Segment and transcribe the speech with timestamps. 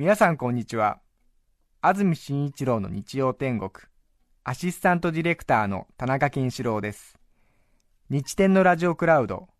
[0.00, 0.98] 皆さんこんにちは。
[1.82, 3.70] 安住紳一郎の日曜天国、
[4.44, 7.18] アシスタントディレクターの田中健志郎です。
[8.08, 9.50] 日天のラジオクラウド、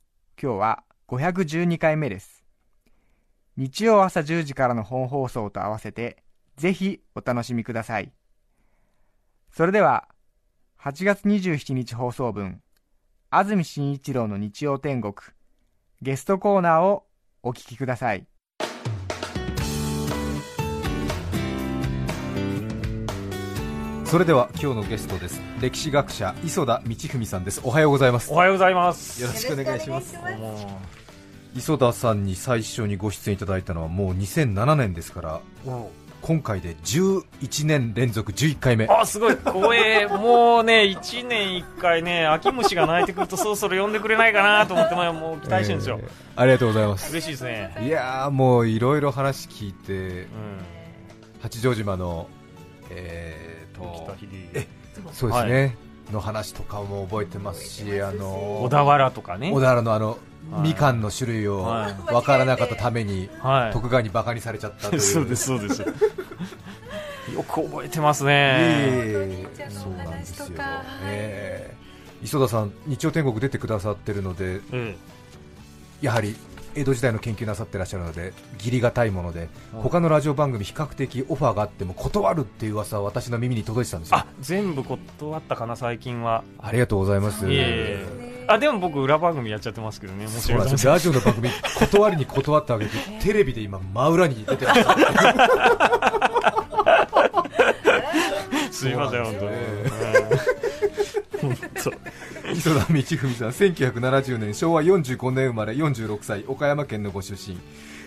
[0.42, 2.42] 今日は512回目です。
[3.58, 6.24] 日曜朝10時からの本放送と合わせて、
[6.56, 8.10] ぜひお楽しみください。
[9.52, 10.08] それでは、
[10.80, 12.62] 8月27日放送分、
[13.28, 15.16] 安住紳一郎の日曜天国、
[16.00, 17.04] ゲストコーナーを
[17.42, 18.26] お聞きください。
[24.10, 25.40] それでは今日のゲストです。
[25.60, 27.60] 歴史学者磯田道文さんです。
[27.62, 28.32] おはようございます。
[28.32, 29.22] おはようございます。
[29.22, 30.16] よろしくお願いします。
[30.16, 30.80] も
[31.54, 35.70] 磯田さんに最初にご出演いただいたのはもう2007年ですからう
[36.22, 38.86] 今回で11年連続11回目。
[38.86, 39.36] あすごい。
[39.36, 47.12] 光栄もうね1年1回ね秋虫が鳴いてくるとそろそろ呼んでくれないかなと思ってまあもう期待してるんですよ、えーありがとうございます。
[47.12, 47.76] 嬉しいですね。
[47.80, 50.26] いやーもういろいろ話聞いてうん。
[51.42, 52.26] 八丈島の
[52.90, 53.49] えー
[53.80, 54.68] と北秀え
[55.12, 55.76] そうですね、
[56.12, 59.50] の話とかも覚えてますしあの小田原とかね。
[59.52, 60.18] 小田原のあの、
[60.50, 60.68] はい。
[60.68, 61.94] みかんの種類をはい。
[62.12, 63.72] 分からなかったために、はい。
[63.72, 65.00] 徳川にバカにされちゃったという。
[65.00, 65.82] そうですそうです。
[67.32, 69.46] よく覚えてますいね。
[69.70, 70.46] そうなんですよ。
[71.04, 71.74] ええ。
[72.22, 74.96] 磯田さん、日曜天国出てくださってるので、うん
[76.00, 76.34] やはり
[76.74, 84.18] 江戸時代の研究なさってらっしゃるので、義理がたいもので、うん他のラジオ番組、比較的オファーがあっても断るっていう噂は私の耳に届いてたんですよ。
[84.18, 84.26] あ。
[84.40, 86.44] 全部断ったかな最近は。
[86.58, 87.46] ありがとうございます。
[88.46, 90.92] あでも僕裏番組やっちゃってますけどねもしそうなんですよ。
[90.92, 91.48] ラジオの番組、
[91.78, 92.90] 断りに断ったわけで、
[93.22, 94.80] テレビで今、真裏に出てます。
[98.80, 99.50] すいません本当に
[102.52, 107.58] 磯田道文さん、1970年、昭和45年生まれ、46歳、岡山県のご出身。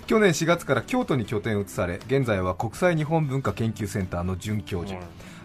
[0.05, 4.99] 去年4月から京都に拠点を移され、現在は国際日本文化研究センターの准教授。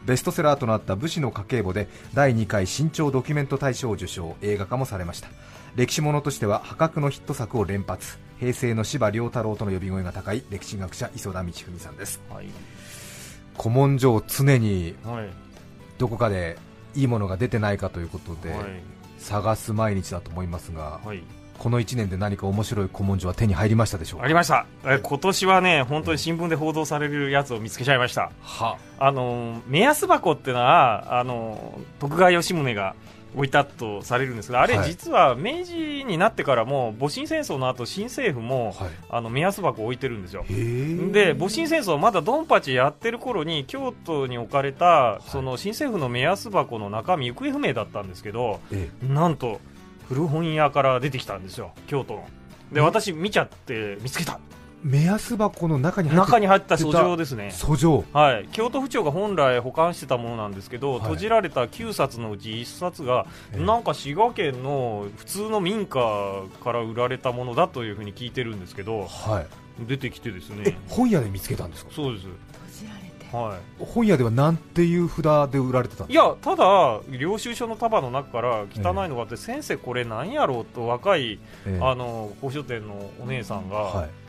[0.05, 5.29] ベストセラーとなった武士の家計簿で第2回新潮ドキュメント大賞を受賞映画化もされました。
[5.77, 8.19] 歴史ものとしては破格のヒット作を連発。
[8.41, 12.21] 平成の司馬遼太郎との呼び声が高い歴史学者磯田道文さんです。
[12.31, 12.47] はい。
[13.57, 15.29] 古文書を常にはい。
[15.99, 16.57] どこかで
[16.99, 18.65] いいものが出てないかということで、はい。
[19.19, 21.23] 探す毎日だと思いますが、はい。
[21.59, 24.25] この1年で何か面白い古文書は手に入りましたでしょうか？
[24.27, 24.65] ありました。
[24.85, 28.31] え今年はね本当に新聞で報道されるやつを見つけちゃいました。
[28.43, 32.95] はあの目安箱ってのはあの徳川吉宗が
[33.35, 38.91] 置いたとされるんですけどあれはい実は明治になってからも戊辰戦争の後新政府もはい。
[39.11, 40.45] あの目安箱を置いてるんですよ。
[40.49, 45.31] で戊辰戦争まだドンパチやってる頃に京都に置かれたい。
[45.31, 49.61] その新政府の目安箱の中身行方不明だったんですけどえなんと
[50.09, 52.29] 古本屋から出てきたんですよ京都の。
[52.73, 54.39] でん私見ちゃって見つけた
[54.83, 57.49] 目安箱の中に入って中に入った訴状ですね。
[57.53, 61.01] 訴状はい、京都府庁が本来保管してたものなんですけど、はい。
[61.01, 63.65] 閉じられた9冊のうち1冊が、ええ。
[63.65, 65.99] なんか滋賀県の普通の民家
[66.63, 69.87] から売られたものだというふうに聞いてるんですけど、はい。
[69.87, 71.91] 出てきてですえね、本屋で見つけたんですか？
[71.93, 72.37] そうです、閉
[72.81, 73.37] じられて。
[73.37, 78.65] は本屋ではなんていう札で売られてたんい、や、ただ、領収書の束の中から汚
[79.05, 81.81] いのがあって、先生、これなんやろうと若い、ええ。
[81.83, 84.07] あの古書店のお姉さんが、はい。
[84.07, 84.28] うん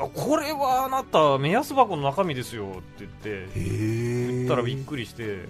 [0.00, 5.48] あこれはあなた、目安箱の中身ですよって言って、言ったらびっくりして。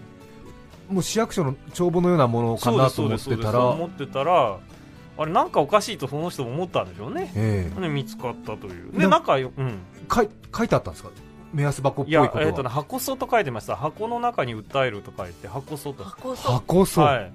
[0.88, 3.66] もう市役所の帳簿のようなものかなと思ってたら。
[3.66, 4.58] 思ってたら
[5.18, 7.30] あれなんかおかしいとその人も思ったんでしょうね。
[7.34, 8.92] え見つかったという。
[8.92, 11.10] ででなんかよ、うん、かい書いてあったんですか？
[11.52, 12.44] 目安箱っぽいことは。
[12.44, 13.76] えっ、とね箱そと書いてました。
[13.76, 16.04] 箱の中に訴えると書いて箱そと。
[16.04, 17.32] 箱そはい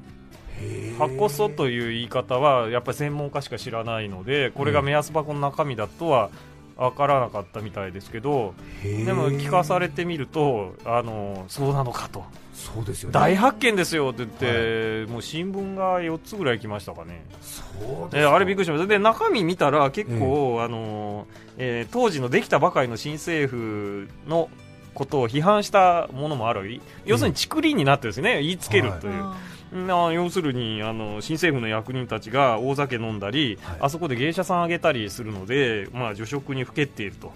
[0.97, 6.29] 箱そという言い方はやっぱり専門家しか知らないのでこれが目安箱の中身だとは
[6.77, 12.23] 分からなかったみたいですけどでも聞かされてみるとあのそうなのかと。
[12.53, 13.13] そうですよね。
[13.13, 17.25] 大発見ですよって言って、もう新聞が4つぐらい来ましたかね。
[17.41, 18.87] そうであれびっくりしました。
[18.87, 21.25] で中身見たら結構、あのー
[21.57, 24.49] えー当時のできたばかりの新政府の
[24.93, 26.79] ことを批判したものもある。
[27.05, 29.35] 要するに竹林になってるんですね言いつけるという、あ
[29.73, 33.77] な要するにあの新政府の役人たちが大酒飲んだり、はい。
[33.81, 37.31] あそこで芸者さんあげたりするので、まあ、女職にふけっていると、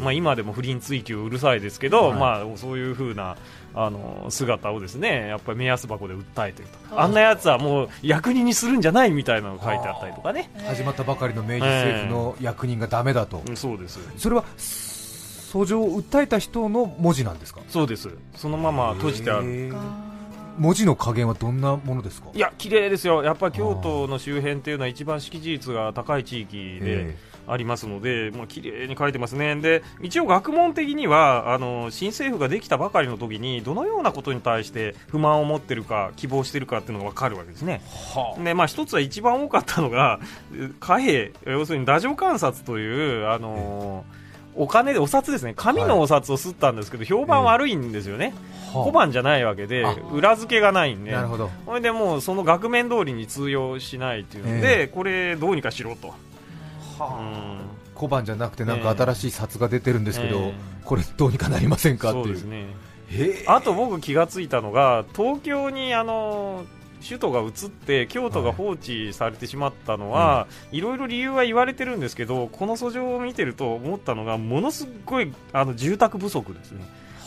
[0.00, 2.18] まあ、今でも不倫追及うるさいですけど、はい。
[2.18, 3.36] まあ、そういう風な
[3.74, 6.98] あの姿をですねやっぱり目安箱で訴えてると。
[6.98, 10.50] ああんなやつはもう役人にするんじゃないみたいなのが書いてあったりとかね。
[10.66, 14.00] 始まったばかりの明治政府の役人がダメだと、うんそうです。
[14.16, 17.60] それは訴状を訴えた人の文字なんですか？
[17.68, 18.08] そうです。
[18.34, 19.74] そのまま閉じてある
[20.58, 22.28] 文字の加減はどんなものですか？
[22.34, 23.22] いや綺麗ですよ。
[23.22, 27.16] やっぱり京都の周辺っていうのは一番識字率が高い地域で、え
[27.48, 29.54] ありますので、まあ綺麗に書いてますね。
[29.54, 37.82] で一応、学問的にはあの新政府ができたばかりの時にどのようなことに対して不満を持っているか希望しているかっていうのが分かるわけですね。
[38.42, 40.18] でまあ、一つは一番多かったのが
[40.80, 44.04] 貨幣要するに太政観察というあの
[44.56, 45.52] お金でお札ですね。
[45.54, 48.34] 紙のお札を吸ったんですけど、評判悪いんですよね、
[48.72, 49.94] 小判じゃないわけであ。
[50.12, 51.12] 裏付けがないんで。
[51.12, 51.50] なるほど。
[51.66, 56.14] それでもうその額面通りに通用しないっていうので、これどうにかしろと、
[56.98, 57.60] うん。
[57.94, 60.54] 小判じゃなくてなんか新しい札が出てるんですけど、ええ。
[60.84, 62.24] これどうにかなりませんかっていう。
[62.24, 62.66] そうですね。
[63.46, 66.64] あと僕気がついたのが東京にあの
[67.00, 76.84] 首都が移って京都が放置されてしまったのは、いろいろ理由は言われてるんですけどこの訴状を見てると思ったのがものすごいあの住宅不足ですね。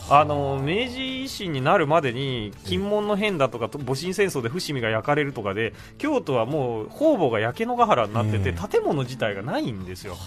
[0.09, 0.25] あ。
[0.25, 10.17] の明治維新になるまでに金門の変だとか戊辰戦争で伏見が焼かれるとかで京都はもう方々が焼け野ヶ原になってて、え建物自体がないんですよ。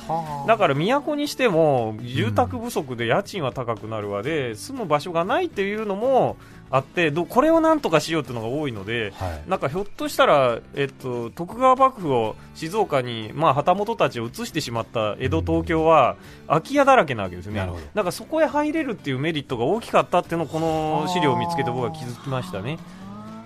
[0.46, 6.36] だから都にしても住宅不足で家賃は高くなるわで住む場所がないっていうのも
[6.72, 9.42] あってどこれをなんとかしようっていうのが多いのではい。
[9.48, 16.16] なんかひょっとしたら、えっと、徳川幕府を静岡に、まあ、旗本たちを移してしまった江戸、東京は
[16.48, 17.58] 空き家だらけなわけですよね。
[17.58, 17.84] なるほど。
[17.94, 22.78] だからそこへ入れるっていうメリットが大きかったっていうのをこの資料を見つけて僕は気づきましたね。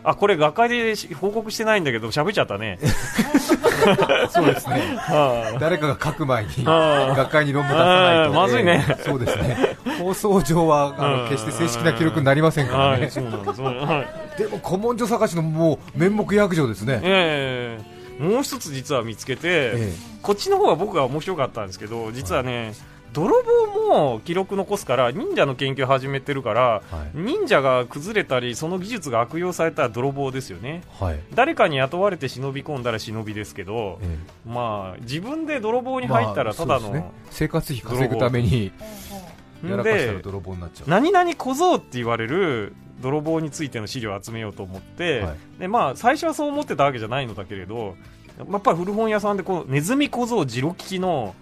[0.09, 2.79] あこれ学会で報告してないんだけど喋っちゃったね。
[4.31, 4.97] そうですね。
[4.99, 8.87] は誰かが書く前に学会に論文出さないと、あーまずいね。
[8.89, 9.77] ええそうですね。
[9.99, 11.23] 放送上はあうん。
[11.25, 13.01] の決して正式な記録になりませんからね。
[13.03, 17.01] はい、そうでも古文書探しのもう面目躍如ですね。
[17.03, 17.79] え
[18.21, 19.93] えもう一つ実は見つけて、え
[20.23, 22.73] こっちの方は僕は面白かったんですけど実はね、
[23.17, 26.83] 泥棒も記録残すから忍者の研究始めてるからは
[27.15, 27.19] い。
[27.19, 30.83] 忍者が崩れたりその技術が悪用されたら泥棒ですよね。
[31.01, 31.21] はい。
[31.35, 37.11] 誰かに雇われて忍び込んだら忍びですけど、えまあ自分で泥棒えに入ったらただの、まあね。
[37.31, 38.73] 生活費稼ぐために
[39.65, 40.91] んやらかしたらで泥棒になっちゃう。
[40.91, 45.61] 何々小僧って言われる泥棒についての資料を集めようと思って、はい。
[45.61, 47.97] でまあ、最初はそう思ってたわけじゃないのだけれど
[48.39, 51.35] やっぱり古本屋さんでこのネズミ小僧次郎吉の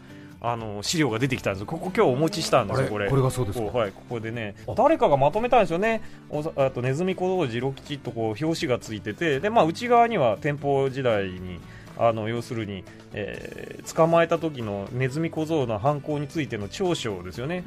[0.46, 1.60] あの資料が出てきたんです。
[1.62, 3.08] よここ今日お持ちしたんですよこれ。
[3.08, 4.54] これがそうですはい、ここでね。
[4.68, 4.74] あ。
[4.76, 6.02] 誰かがまとめたんですよね。
[6.28, 9.40] おさあとネズミ小僧次郎吉とこう表紙がついてて。
[9.40, 11.60] で、まあ、内側には店舗時代に
[11.96, 17.64] あの要するに、えー捕まえた時のネズミ小僧の犯行についての調書ですよね。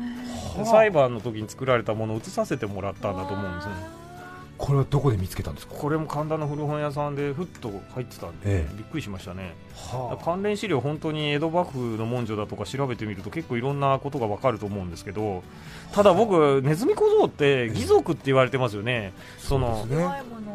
[0.58, 3.74] で裁判の時に作られたものを写させてもらったんだと思うんですね
[4.58, 5.76] これはどこで見つけたんですか？
[5.76, 8.76] これも神田の古本屋さんでふっと入ってたんで、ええ。
[8.76, 9.54] びっくりしましたね。
[9.76, 15.44] は関連資料本当に江戸幕府の文書だとか調べてみると結構いろんなことがわかると思うんですけど
[15.94, 19.14] ただ僕ネズミ小僧って義族って言われてますよね。
[19.38, 20.06] そのね。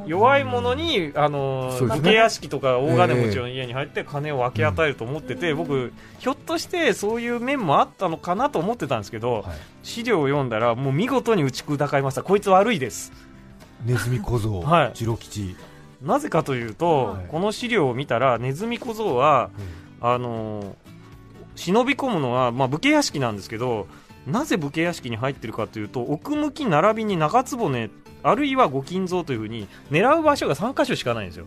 [0.06, 9.56] 弱い者にあの武家屋敷とか大金持ちの家に入って金を分け与えると思ってて、僕ひょっとしてそういう面もあったのかなと思ってたんですけど、はい。
[9.84, 12.24] 資料を読んだらもう見事に打ち砕かれました。
[12.24, 13.12] こいつ悪いです
[13.84, 14.90] ネズミ小僧 はい。
[14.94, 15.56] 次郎吉。
[16.02, 17.26] なぜかというと、はい。
[17.28, 19.50] この資料を見たらネズミ小僧は
[20.00, 20.76] あの
[21.54, 23.86] 忍び込むのは、まあ、武家屋敷なんですけど
[24.26, 27.90] なぜ武家屋敷に入ってるかというと奥向き並びに長局
[28.24, 31.46] あるいはご金蔵というふうに狙う場所が3箇所しかないんですよ、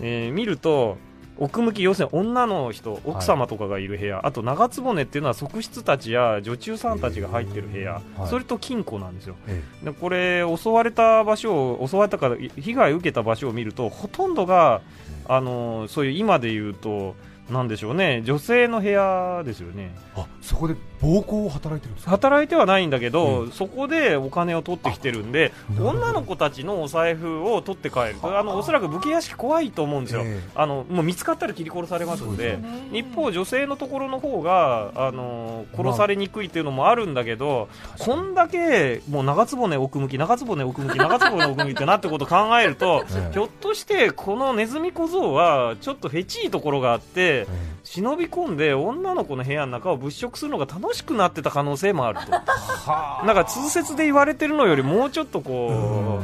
[0.00, 0.98] えー見ると
[1.40, 8.28] 奥向き要するに女の人奥様とかがいる部屋、あと長局っていうのは側室たちや女中さんたちが入ってる部屋、はい。
[8.28, 9.36] それと金庫なんですよ。
[9.48, 14.82] えでこれ襲われた場所を襲われたからい被害を受けた場所を見るとほとんどが、
[15.26, 17.16] あのそういう今で言うと
[17.48, 19.94] なんでしょうね女性の部屋ですよね。
[20.16, 22.10] えあそこで暴行を働いてるんですか？
[22.12, 32.88] 働いてはないんだけど、うそこでお金を取ってきてるんで女の子たちのお財布を取って帰るとあのおそらく武家屋敷怖いと思うんですよ、えあのもう見つかったら切り殺されますんでね。
[32.92, 43.32] 一方、女性のところの方があの殺されにくいっていうのもあるんだけど、こんだけもう長局奥向き、長局奥向き、 長局奥向きってなってことを考えると、 ええ。
[43.32, 47.46] ひょっとしてこのネズミ小僧はちょっとフェチいところがあって、え
[47.82, 52.30] 忍び込んで女の子の部屋の中を物色するのが楽しくなってた可能性もあると。
[53.26, 56.20] なんか通説で言われてるのよりもうちょっとこ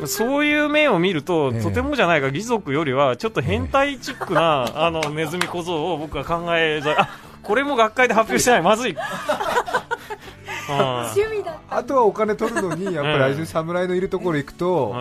[0.00, 1.62] う、そういう面を見ると、ええ。
[1.62, 7.08] とてもじゃないか、義族よりはちょっと変態チックな、 あのネズミ小僧を僕は考えざる、あ
[7.42, 8.96] これも学会で発表してない、まずい。
[10.68, 10.76] うん。
[10.76, 11.76] 趣味だった。
[11.78, 14.94] あとはお金取るのにやっぱり侍のいるところ行くと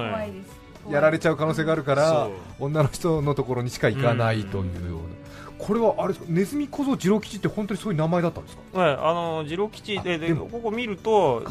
[0.89, 2.27] やられちゃう可能性があるから
[2.59, 5.18] 女の人のところにしか行かないというような
[5.59, 6.31] これはあれですか？
[6.31, 8.79] ネズミ小僧次郎吉って本当にそういう名前だったんですか？
[8.79, 11.45] はい、あの次郎吉ででここ見ると、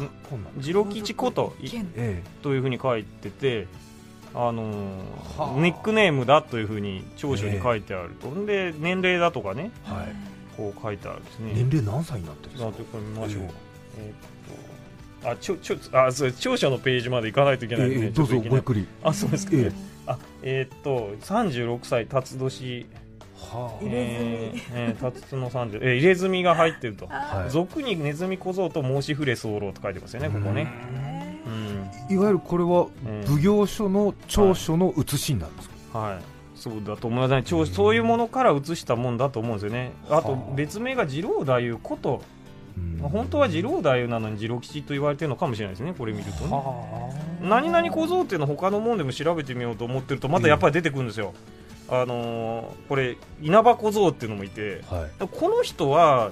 [0.59, 2.23] 次郎吉ことい剣え。
[2.41, 3.67] というふうに書いてて、
[4.33, 4.63] あの
[5.37, 5.59] はあ。
[5.61, 10.15] ニックネームだというふうに長所に書いてあると、で年齢だとかね、えはい。
[10.57, 11.51] こう書いてあるんですね。
[11.55, 12.71] 年齢何歳になってるんですか？
[12.71, 13.47] これ見ましょう、え
[13.99, 14.13] え。
[15.23, 18.87] ーっとあちょちょあそう長所のページまで行かないといけないんで、ねえーどうぞごゆっくり。
[19.03, 19.71] あそうですか、ねええ。
[20.07, 23.08] あえーっと36歳辰年は
[23.81, 27.39] 入れえーえー、タツの30、えー入れ墨が入ってると、あ。
[27.41, 27.49] はい。
[27.49, 30.67] 俗にネズミ小僧と申し触れ候と書いてますよね、ここね。
[31.45, 32.15] うん。
[32.15, 36.19] いわゆるこれはえー奉行所の長所の写しになるんですか、はい、
[36.55, 40.21] そうだと思いますね、長そういうものから移したもんだと思うんですよね、あ。
[40.21, 42.21] とはあ別名が次郎太夫こと、
[42.77, 42.99] うん。
[42.99, 46.51] まあ本当は次郎太夫なのに次郎吉と言われてるのかもしれないですね、これ見るとね。
[46.51, 47.09] は
[47.41, 51.33] 何々小僧っていうのは他のもんでも調べてみようと思ってると、またやっぱり出てくるんですよ。
[51.91, 55.09] あのーこれ稲葉小僧っていうのもいて、あはい。
[55.19, 56.31] この人は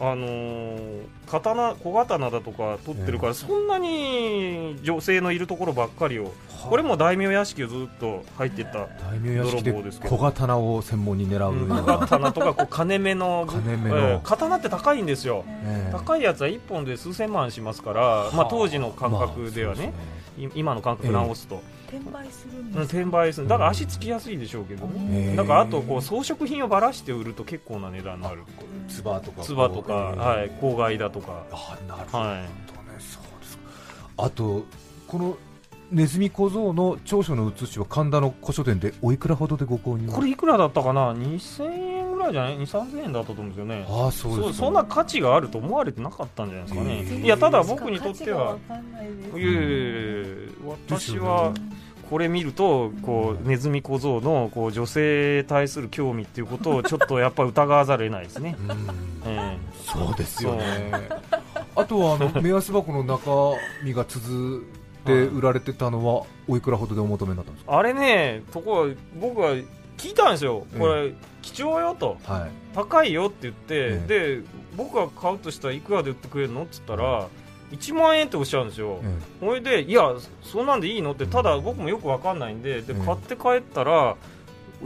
[0.00, 6.32] あのー刀小刀だとか取ってるから、そんなに女性のいるところばっかりを、
[6.68, 10.16] これも大名屋敷をずっと入ってった、大名屋敷で泥棒ですけど。
[10.16, 13.96] 小刀を専門に狙うような、小刀とかこう金目の金目の。
[13.96, 15.92] えー刀って高いんですよ、ええ。
[15.92, 19.92] 高いやつは1本で数千万しますから、まあ、当時の感覚ではね,、
[20.38, 21.62] い今の感覚直すと、
[21.96, 23.48] 転売するんうんです転売する。
[23.48, 24.86] だから足つきやすいでしょうけど。
[24.86, 28.42] ね、ええだからあとこう装飾品をばらして売ると結構な値段になる。
[28.88, 32.44] つばとかつばとか、ええはい、郊外だとか、あなるほどね、はい、
[32.98, 33.62] そうですか。
[34.18, 34.64] あと
[35.06, 35.36] この
[35.90, 40.10] ネズミ小僧の長所の写しは神田の古書店でおいくらほどでご購入？
[40.12, 43.86] これいくらだったかな、2000円ぐらいじゃない、2、3000円だったと思うんですよね。
[43.88, 47.04] ああそうですかそそんな価値があると思われてなかったんじゃないですかね。
[47.10, 49.38] ええいや、ただ僕にとっては、価値がわかんないです。
[49.38, 50.54] いやいやいや
[50.88, 51.52] 私は
[52.08, 58.56] これ見ると、こうネズミ小僧のこう女性に対する興味っていうことをちょっとやっぱ疑わざるを得ないですね。
[59.24, 59.30] うん。
[59.30, 59.56] え
[59.86, 60.90] そうですよね。
[61.76, 63.30] あとはあの 目安箱の中
[63.82, 69.54] 身が綴って売られてたのはおいくらほどでお求めになったんですえあれね、ところ僕は
[69.96, 72.16] 聞いたんですよ、これ、貴重よと。
[72.26, 72.50] かはい。
[72.74, 74.04] 高いよって言って、え。
[74.06, 74.40] で
[74.76, 76.62] 僕が買うとしたらいくらで売ってくれるの？
[76.62, 77.26] って言ったら、
[77.76, 80.12] 1万円っておっしゃるんですよ、えそれでいや
[80.42, 81.12] そんなんでいいの？
[81.12, 84.16] ってただ僕もよくわかんないんででええ買って帰ったら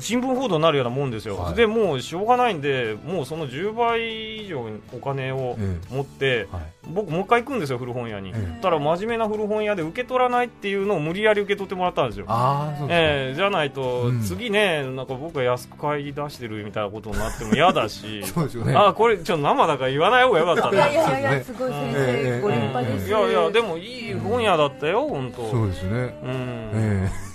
[0.01, 1.55] 新聞報道になるようなもんですよ、はい。
[1.55, 6.63] でもうしょうがないんでもうその10倍以上にお金をえ持って、はい。
[6.93, 12.27] 僕もう一回行くんですよ古本屋に、えそしたら真面目な古本屋で受け取らないっていうのを無理やり受け取ってもらったんですよ。
[12.29, 14.23] ああそうですか、ええじゃないと、うん。
[14.23, 18.75] 次ね、なんか僕が安く買い出してるみたいなことになっても嫌だし、 そうですよね。
[18.77, 20.71] あこれ、ちょっと生だから言わない方がよかった。
[20.71, 20.97] いやいね。
[20.97, 23.09] やいやいやすごい先ええ生ご立派です。
[23.09, 25.51] いやいや、でもいい本屋だったよ、本当。
[25.51, 25.91] そうですね。
[25.91, 26.71] うん。
[26.75, 27.28] ええ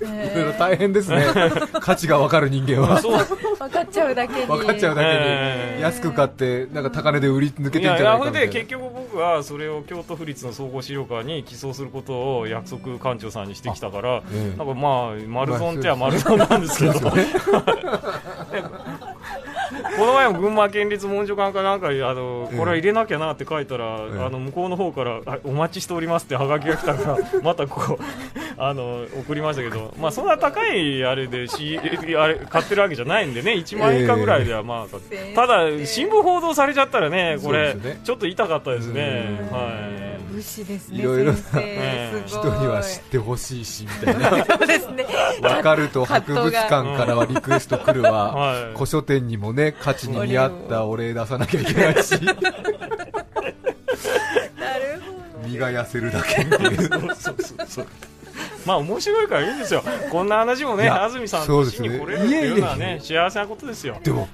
[0.00, 1.24] いろいろえ大変ですね。
[1.80, 2.98] 価値が分かる人間は。
[3.00, 3.20] そう。
[3.20, 3.24] え
[3.58, 4.46] 分かっちゃうだけに。
[4.46, 14.58] 分かっちゃうだけに、ええ安く買ってなんか高値で売り抜けてんじゃないいやいや、それかみたいなで結局僕はそれを京都府立の総合資料館に寄贈することを約束館長さんにしてきたから、ええ。
[14.58, 17.10] なんかまあ、丸損っちゃ丸損なんですけど、
[19.96, 22.58] この前も群馬県立文書館かなんかにあの、ええ。
[22.58, 24.24] これは入れなきゃなって書いたら、ええ。
[24.24, 28.02] あの向こうの方からあお待ちしておりますってハガキが来たからまたこう
[28.60, 31.80] あの送りましたけど、まあ、そんな高いあれでし
[32.16, 38.00] あれ買ってるわけじゃないんでね1万円以下ぐらいではまあ、ええただ新聞報道されちゃったらねこれね。
[38.04, 39.38] ちょっと痛かったですね。
[39.50, 39.56] うん。
[39.56, 40.32] はい。
[40.32, 41.38] 武士ですねいろいろな
[42.26, 44.44] 人には知ってほしいしみたいな。
[44.44, 45.06] そうですね。
[45.40, 48.74] 分かると博物館からはリクエスト来るわ、 はい。
[48.74, 52.12] 古書店にもね価値に見合ったお礼出さなきゃいけないし。
[52.22, 52.40] なる
[55.04, 55.48] ほど。
[55.48, 56.88] 身が痩せるだけっていう。
[57.14, 57.86] そうそうそう
[58.66, 59.82] まあ面白いからいいんですよ。
[60.10, 61.88] こんな話もね安住さんのそうですね。
[61.88, 63.98] 死に来れるっていうのはね幸せなことですよ。
[64.02, 64.28] でも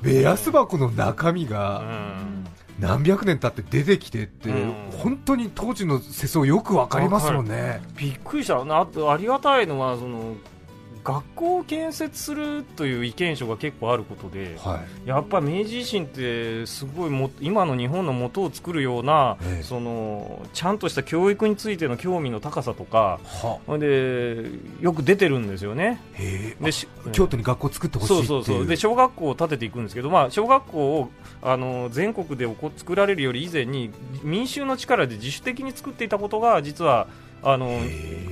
[0.00, 2.46] 目安箱の中身うがん。
[2.80, 4.74] 何百年経って出てきてって、うん。
[4.98, 7.80] 本当に当時の世相よく分かりますもんね。
[7.96, 8.64] びっくりした。
[8.64, 10.34] なあとありがたいのはその
[11.04, 15.08] 学校を建設するという意見書が結構あることではい。
[15.08, 19.62] やっぱ明治維新ってすごいも今の日本の元を作るような、ええ。
[19.62, 23.18] そのちゃんとした教育についての興味の高さとか
[23.68, 26.00] でよく出てるんですよね。
[26.60, 28.28] でし京都に学校作ってほしいっていう。
[28.28, 28.66] そうそうそう。
[28.66, 31.10] で小学校を建てていくんですけど、まあ、小学校を
[31.42, 33.90] あの全国でおこ作られるより以前に
[34.22, 37.08] 民衆の力で自主的に作っていたことが実は
[37.42, 37.80] あの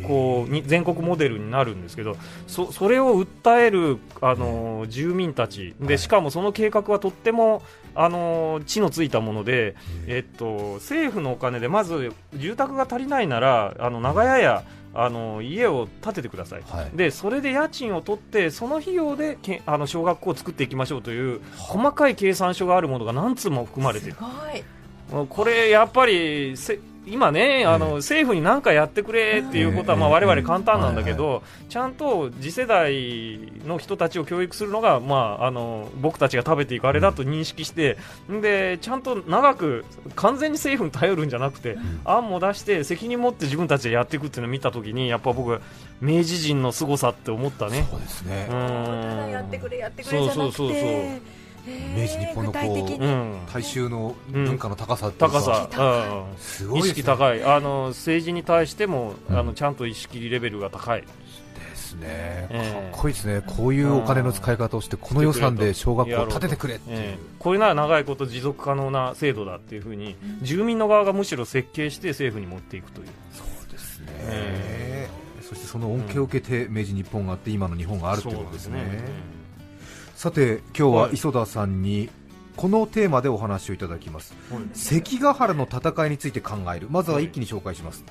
[0.03, 2.17] こうに全国モデルになるんですけど
[2.47, 5.75] そそれを訴えるあの住民たち。
[5.81, 5.89] はい。
[5.89, 7.63] でしかもその計画はとっても
[7.95, 9.75] あの地のついたもので、
[10.07, 16.91] えっと、政府のお金でまず住宅が足りないならあの長屋やあの家を建ててください、はい。
[16.97, 24.17] でそれで家賃を取ってその費用でけあの小学校を作っていきましょうという細かい計算書があるものが何通も含まれている。
[24.17, 24.29] すご
[25.25, 25.27] い。
[25.29, 30.15] これやっぱりせ今ね、あの政府に何かやってくれっていうことは、まあ、ええ。
[30.27, 37.97] 我々簡単なんだけど、ちゃんと次世代の人たちを教育するのが、まあ、あの僕たちが食べていくあれだと認識して、
[38.29, 45.61] でちゃんと長く完全に政府に頼るんじゃなくて、案も出して責任持って自分たちでやっていくっていうのを見たときにやっぱ僕
[46.01, 47.87] 明治人の凄さって思ったね。
[47.91, 48.47] そうですね。
[48.51, 49.31] う、ん。
[49.31, 50.69] やってくれやってくれじゃなくてそうそうそう。
[50.69, 52.59] そうえー明治日本のこ
[52.99, 53.39] ううん。
[53.53, 55.39] 大衆の文化の高さっていうか。
[55.39, 56.35] 高さ、うん。
[56.35, 56.95] 意すごいですね。
[56.95, 61.07] 識高い、あの政治に対しても、うんあのちゃんと意識レベルが高い、で
[61.77, 62.91] すね、ええ。
[62.91, 67.19] かっこいいですね、こういうお金の使い方をして、この予算で小学校を建ててくれっていう、ええ。
[67.39, 75.09] これなら長いこと持続可能な制度だっていうふうに、住民の側がむしろ設計して政府に持っていくという、そうですね、え
[75.43, 79.31] そしてその恩恵を受けて明治日本があって、今の日本があるということですね。
[80.21, 81.15] さて今日ははい。
[81.15, 82.11] 磯田さんに
[82.55, 84.35] このテーマでお話をいただきます。
[84.75, 86.89] 関ヶ原の戦いについて考える。
[86.91, 88.05] まずは一気に紹介します。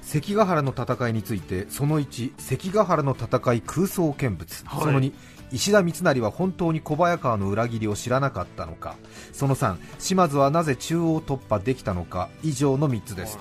[0.00, 4.82] 関ヶ原の戦いについてその1関ヶ原の戦い空想見物、はい。
[4.82, 5.12] その2
[5.52, 8.96] 石田三成は本当に小早川の裏切りを知らなかったのか。
[9.34, 12.30] その3島津はなぜ中央突破できたのか。
[12.42, 13.38] 以上の3つです。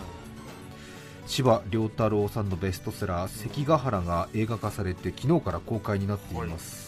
[1.27, 6.82] 柴良太郎さんのベストセラー「関ヶ原」が映画化されて昨日から公開になっています、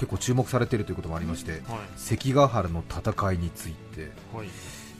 [0.00, 1.60] 結構注目されているということもありましてはい。
[1.96, 4.48] 関ヶ原の戦いについてはい。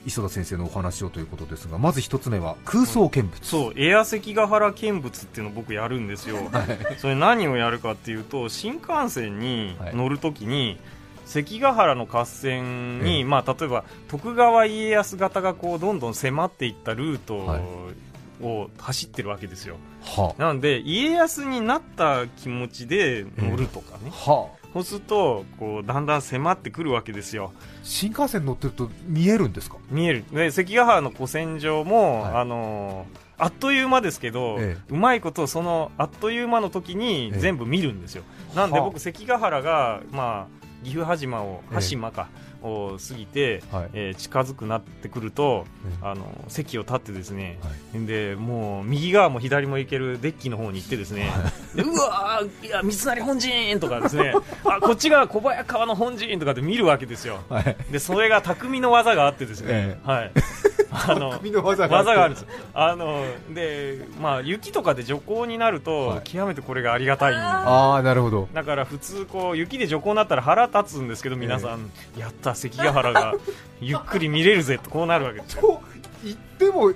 [0.05, 6.37] 磯田先生のお話をということですがまず一つ目は空想見物、そうエア関ヶ原見物っていうのを僕やるんですよ、
[6.97, 10.79] それ何をやるかっていうと新幹線に乗るときに、
[11.25, 13.25] 関ヶ原の合戦に、ええ。
[13.25, 17.61] まあ、例えば徳川家康型がこうどんどん迫っていったルートはい。
[18.43, 27.51] を走ってるわけですよはなんで家康になった気持ちで乗るとかね、はそうするとこうだんだん迫ってくるわけですよ。
[27.83, 29.77] 新幹線乗ってると見えるんですか？
[29.89, 30.25] 見える。
[30.31, 32.33] で関ヶ原の古戦場も、はい。
[32.35, 37.39] あのーあっという間ですけど、えうまいことそのあっという間の時にええ。
[37.39, 38.23] 全部見るんですよ、
[38.55, 38.85] なんではあ。
[38.85, 41.75] 僕関ヶ原が、まあ、岐阜羽島をええ。
[41.75, 42.27] 羽島か、
[42.61, 43.89] を過ぎて、はい。
[43.93, 51.31] えー近づくなってくると、ええあの席を立ってですね、はでもう右側も左も行けるデッキの方に行ってですね、
[51.75, 54.33] でうわーいや三成本陣とかですね
[54.65, 57.39] あこっちが小早川の本陣とかで見るわけですよ。
[57.49, 57.75] はい。
[57.91, 60.31] でそれが匠の技があってですね、えはい。
[60.91, 62.45] あの技があるんです。
[62.73, 66.21] あので、まあ、雪とかで徐行になると、はい。
[66.23, 67.33] 極めてこれがありがたい。
[67.33, 68.49] ああなるほど。
[68.53, 73.35] だから普通こう雪で徐行になったら腹立つんですけど皆さん、やった関ヶ原が
[73.81, 75.57] ゆっくり見れるぜとこうなるわけです
[76.23, 76.93] 言っても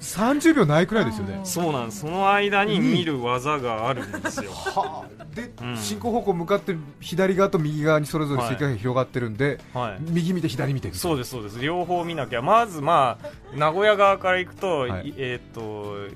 [0.00, 1.40] 30秒ないくらいですよね。
[1.42, 2.00] そうなんです。
[2.00, 4.52] その間に見る技があるんですよ。
[4.54, 5.24] はあ。
[5.34, 5.76] で、うん。
[5.76, 9.96] 進行方向向かって左側と右側にそれぞれ関ヶ原が広がってるんで、はい。
[10.00, 11.58] 右見て左見てそうですそうです。
[11.60, 12.42] 両方見なきゃ。
[12.42, 15.08] まずまあ名古屋側から行くと、はい。
[15.08, 16.14] いえーっと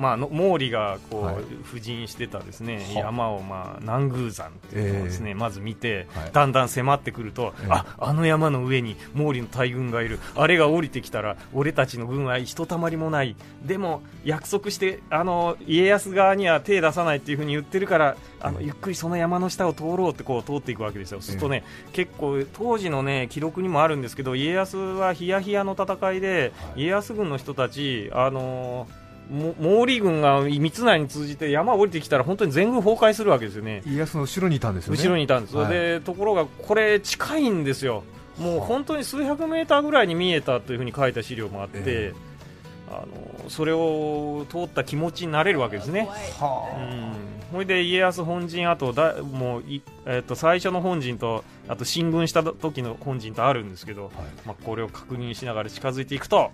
[0.00, 1.44] まあの毛利がこう、はい。
[1.62, 3.00] 布陣してたですねは。
[3.00, 6.30] 山をまあ南宮山っていうのをですね、まず見て、はい。
[6.32, 7.68] だんだん迫ってくると、ええ。
[7.70, 10.18] ああの山の上に毛利の大軍がいる。
[10.34, 13.36] あれが降りてきたら俺たちの軍はひとたまりもない。
[13.64, 21.20] でも約束してあの家康側には手出さないっていう風に言ってるからあのええゆっくりその山の下を通ろうってこう通っていくわけですよ。
[21.20, 26.84] そうするとね、結構当時のね記録にもあるんですけど家康はヒヤヒヤの戦いで、はい。
[26.84, 28.86] 家康軍の人たちあのーも
[29.30, 33.82] 毛利軍が三成に通じて山を降りてきたら本当に全軍崩壊するわけですよね。
[33.86, 34.98] 家康の後ろにいたんですよね。
[35.00, 35.72] 後ろにいたんです、はい。
[35.72, 38.02] でところがこれ近いんですよ。
[38.38, 42.14] もう本当に数百メーターぐらいに見えたというふうに書いた資料もあって、え
[42.90, 46.08] あのそれを通った気持ちになれるわけですね。
[46.40, 46.66] は
[47.52, 54.28] うん、ほいで家康本陣あとだもうい、えっと最初の本陣とあと進軍した時の本陣とあるんですけど、あ、はい。
[54.44, 56.50] まあ、これを確認しながら近づいていくと、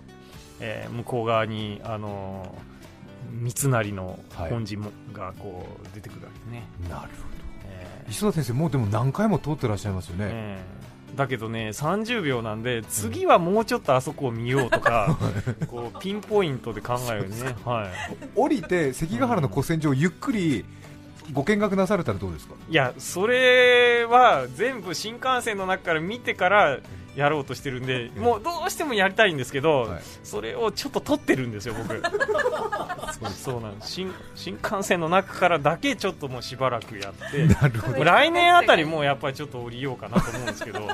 [0.59, 2.77] えー向こう側にあのー
[3.29, 6.63] 三成の本陣も、がこう出てくるわけですね。
[6.89, 7.11] なるほど。
[7.65, 8.09] えー。
[8.11, 15.17] 石田先生もうでも何回も通ってらっしゃいますよね、ええだけどね30秒なんで次はもうちょっとあそこを見ようとか、
[15.67, 20.65] こうピンポイントで考えるね、 はい、降りて関ヶ原の古戦場をゆっくり
[21.33, 22.55] ご見学なされたらどうですか？
[22.69, 26.77] いやそれは全部新幹線の中から見てから
[27.17, 30.01] やろうとしてるんで、えもうどうしてもやりたいんですけど、はい。
[30.23, 31.99] それをちょっと撮ってるんですよ、僕。
[33.31, 33.91] そうなんです。
[33.91, 37.47] 新新幹線の中からだけちょっともうしばらくやって。
[37.47, 40.93] なるほもう来年あたりもうやっぱりちょっと降りようかなと思うんですけど、 は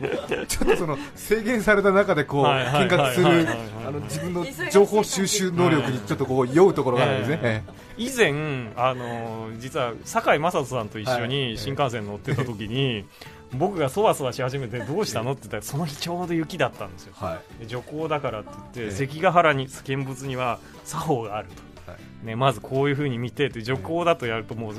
[0.00, 3.46] どちょっとその制限された中でこう見学する
[3.86, 7.62] あの自分の情報収集能力にちょっとこう酔うところがあるんですね、え
[7.96, 11.28] 以前、あの実は堺雅人さんと一緒はい。
[11.28, 13.04] に新幹線乗ってた時に、
[13.54, 15.32] 僕がそわそわし始めてどうしたの？
[15.32, 17.12] って言ったらその日ちょうど雪だったんですよ。
[17.16, 17.60] はい。
[17.60, 18.90] で徐行だからって言って、ええ。
[18.90, 21.48] 関ヶ原に見物には作法がある
[21.84, 22.26] と、はい。
[22.26, 24.74] ね、まずこういうふうに見てって徐行だとやるともう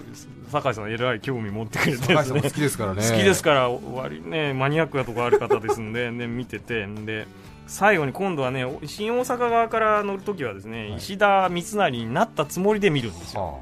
[0.51, 3.07] 酒井さんえらい興味持ってくれて好きですからね。
[3.07, 7.27] 好きですから割ねマニアックなとこある方ですんで、 ね、見ててで
[7.67, 10.95] 最後に今度はね新大阪側から乗るときはですね、はい。
[10.97, 13.59] 石田三成になったつもりで見るんですよ。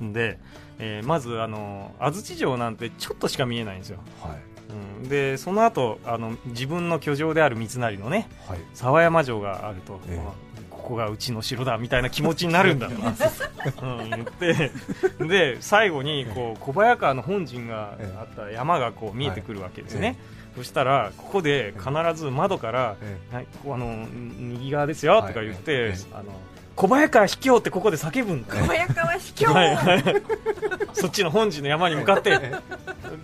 [0.00, 0.38] はで、
[0.78, 4.38] えーまずあの安土城なんてちょっとしか見えないんですよ、あはい。
[5.02, 8.58] うん、でその後あの自分の居城である三成のねはい。
[8.74, 10.16] 沢山城があると、ええ。
[10.16, 10.34] まあ
[10.82, 12.88] ここがうちの城だみたいな気持ちになるんだ。
[12.88, 12.94] と、
[13.86, 14.72] うん、言って。
[15.20, 20.18] で最後にこう小早川の本陣があった山がこう見えてくるわけですね、
[20.56, 26.24] そしたらここで必ず窓からえ「はい、あの右側ですよ」とか言って、あの
[26.76, 30.22] 小早川卑怯ってここで叫ぶん小早川卑怯、はいはい、
[30.94, 32.38] そっちの本陣の山に向かって。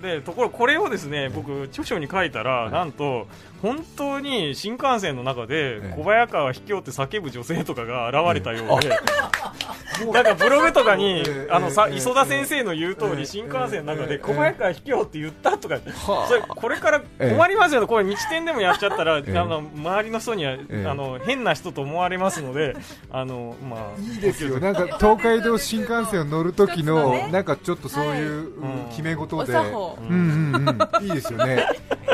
[0.03, 3.27] でところこれをですね僕著書に書いたら、なんと
[3.63, 5.95] 本当に新幹線の中でええ。
[5.97, 8.89] 小早川卑怯って叫ぶ女性とかが現れたようで、
[10.13, 16.29] なんかブログとかに、ええあのさええ磯田先生の言う通り、ええ新幹線の中ええで小早川卑怯って言ったとか、はあ。
[16.29, 19.39] それこれから困りますよね、これ日展でもやっちゃったら、ええ。
[19.39, 22.77] あの周りの人には、えあの変な人と思われますので、
[23.11, 28.73] あのまあいいですよ、なんか東海道新幹線を乗る時の、なんかちょっとそういう、はい。
[28.73, 29.61] うん決め事おで、うん
[30.09, 31.67] うんうん、いいですよね、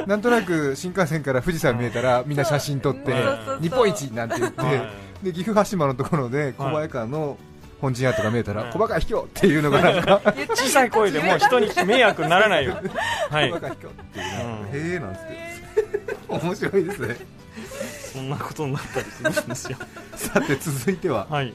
[0.06, 3.12] なんとなく新幹線から富士山見えたら、みんな写真撮って
[3.60, 4.90] 日本一なんて言って、は
[5.22, 7.38] で岐阜羽島のところで小早川の
[7.80, 8.72] 本陣跡が見えたら、はい。
[8.72, 10.20] 小早川卑怯っていうのがなんか、
[10.54, 12.74] 小さい声でもう人に迷惑にならないよ、
[13.30, 15.28] はい小、早川卑怯っていうへえなんつって、
[16.28, 17.16] 面白いですね。
[18.12, 19.78] そんなことになったりするんですよ。
[20.14, 21.26] さて続いては。
[21.28, 21.52] はい、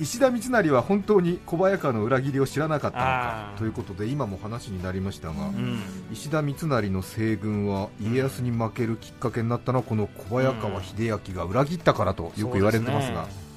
[0.00, 5.80] 石田三成は本当に小早川の裏切りを知らなかったのかということで今も話になりましたが、うん、
[6.12, 13.22] 石田三成の西軍は家康に負けるきっかけになったのはこの小早川秀明が裏切ったからとよく言われてますが。
[13.22, 13.48] そうですね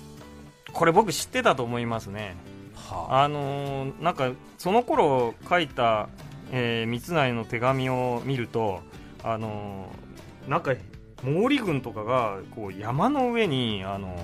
[0.73, 2.35] これ僕知ってたと思いますね。
[2.75, 3.27] はあ。
[3.27, 6.09] のーなんかその頃書いた、
[6.51, 8.79] えー三成の手紙を見ると、
[9.23, 10.73] あのーなんか
[11.21, 14.19] 毛利軍とかがこう山の上に、あのー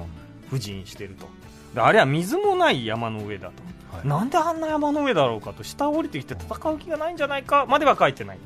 [0.49, 1.25] 布陣してると。
[1.25, 1.36] で
[1.81, 3.53] あれは水もない山の上だと、
[3.93, 4.07] あはい。
[4.07, 8.39] なんであんな山の上だろうかと下を降りてきて戦う気がないんじゃないかまでは書いてない。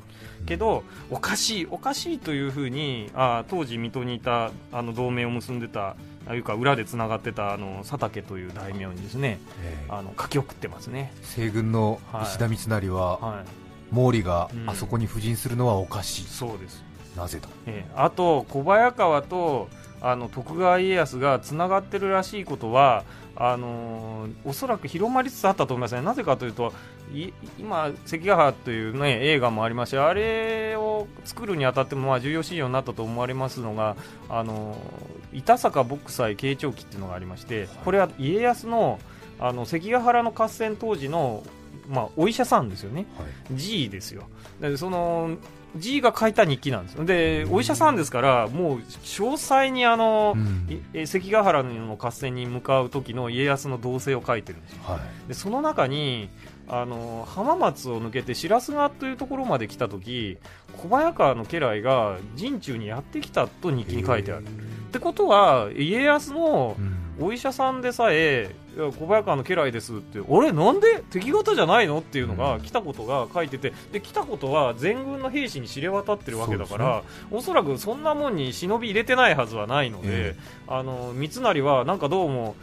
[0.46, 5.96] けど、おかしいおかしいというふうにあ当時水戸にいたあの同盟を結んでた
[6.28, 9.92] あいうか裏でつながってたあの佐竹という大名にですねええ。
[9.92, 13.44] あの書き送ってますね、西軍の石田三成は、は
[13.92, 14.70] い、毛利がうん。
[14.70, 16.84] あそこに布陣するのはおかしい、そうです、
[17.16, 17.48] なぜだ？
[17.68, 17.92] ええ。
[17.96, 19.70] あと小早川と
[20.02, 23.04] あの徳川家康がつながってるらしいことは
[23.36, 26.02] あのーおそらく広まりつつあったと思いますね。
[26.02, 26.74] なぜかというと
[27.14, 33.96] い今関ヶ原という、ね、映画もありましてあれを作るにあたってもまあ重要資料になったと思われますのが
[34.30, 39.00] あのー板坂牧祭慶長記っていうのがありましてこれは家康の
[39.40, 41.44] あの関ヶ原の合戦当時の、
[41.90, 43.08] まあ、お医者さんですよね。
[43.18, 43.58] はい。
[43.58, 44.24] G ですよ。
[44.60, 45.38] でその
[45.78, 47.06] G が書いた日記なんですよ。
[47.06, 51.08] でお医者さんですからもう詳細にあの、うん。
[51.08, 54.84] 関ヶ原の合戦に向かう時の家康の動静を書いてるんですよ。
[54.84, 55.28] はい。
[55.28, 56.30] でその中に
[56.68, 60.38] あの浜松を抜けて白洲川というところまで来た時
[60.78, 64.44] 小早川の家来が陣中にやってきたと日記に書いてある。
[64.44, 64.48] っ
[64.92, 72.62] てことは家康のうんお医者さんでさえ小早川の家来ですってあれなんで敵方じゃないのっていうのがうん。
[72.62, 80.36] 来たことが書いててで来たことは全軍の兵士に知れ渡ってるわけだから、おそらくそんなもんに忍び入れてないはずはないので、え
[80.68, 82.56] あの三成はなんかどうも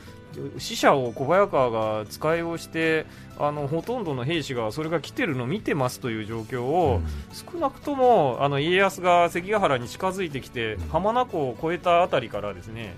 [0.58, 3.06] 死者を小早川が使いをして
[3.38, 7.00] あのほとんどの兵士がそれが来てるのを見てますという状況を、
[7.32, 10.88] 少なくともあの家康が関ヶ原に近づいてきて、うん。
[10.88, 12.94] 浜名湖を越えたあたりからですね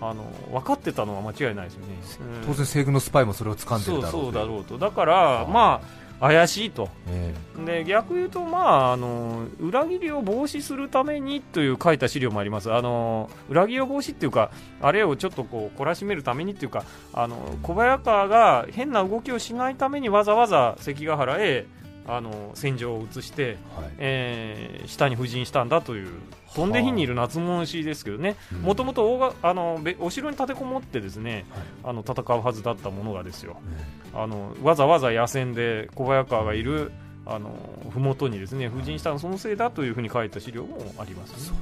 [0.00, 1.94] あの分かってたのは間違いないですよね。
[2.42, 2.46] うん。
[2.46, 4.78] 当然西軍のスパイもそれを掴んでるだろうそうだろうと。
[4.78, 6.88] だからまあ怪しいと。
[7.08, 7.34] え
[7.66, 12.72] で逆言うと、まあ、あの裏切りを防止するためにという書いた資料もあります。
[12.72, 21.66] あの裏切りを防止っていうかあれをちょっとこう懲らしめるためにっていうかあの小早川が変な動きをしないためにわざわざ関ヶ原へ
[22.06, 23.90] あの戦場を移して、えはい。
[23.98, 26.08] えー下に布陣したんだという
[26.54, 28.36] 飛んで火にいる夏物牛ですけどね。
[28.52, 28.62] うん。
[28.62, 31.62] もともとあのべお城に立てこもってですね、はい。
[31.84, 33.56] あの戦うはずだったものがですよ。
[33.78, 36.90] えあのわざわざ野戦で小早川がいる
[37.26, 37.50] あの
[37.90, 41.56] 麓にですね布陣したのそのせいだというふうに書いた資料もありますね。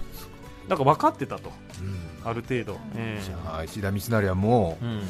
[0.69, 1.53] だから分かってたと。
[1.81, 2.31] えうん。
[2.31, 5.03] ある程度、えじゃあ石田三成はもうえうん、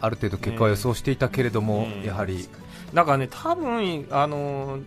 [0.00, 2.48] ある程度結果を予想していたけれども、ええやはり。
[2.94, 4.80] だからね多分あの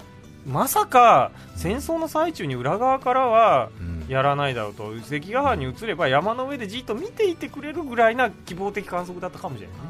[0.46, 4.00] まさか戦争の最中に裏側からはうん。
[4.10, 9.84] やらないだろうと関ヶ原に移れば山の上でじっと見ていてくれるぐらいな希望的観測だったかもしれないね。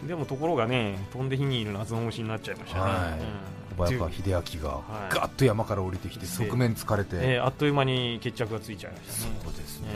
[0.00, 0.08] うん。
[0.08, 3.20] でもところがね飛んで火にいる夏の星になっちゃいましたね、はい。
[3.20, 4.22] うん小早川秀
[4.58, 5.14] 明がはい。
[5.14, 9.36] ガッと山から降りてきて側面疲れて、えーあっという間に決着がついちゃいましたね。
[9.44, 9.88] そうですね、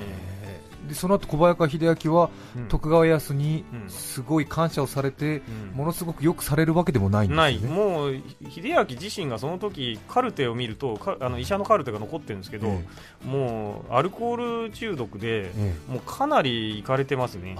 [0.42, 2.68] えでその後小早川秀明はうん。
[2.68, 3.90] 徳川家康にうん。
[3.90, 5.76] すごい感謝をされて、うん。
[5.76, 7.58] ものすごくよくされるわけでもないんですよね。
[7.58, 8.14] ない、もう
[8.50, 12.84] 秀明自身がその時カルテを見るとかあの医者のカルテが残ってるんですけど、え
[13.26, 17.56] もうアルコール中毒で、えもうかなりいかれてますね、